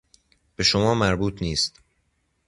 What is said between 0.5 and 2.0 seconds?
به شما مربوط نیست.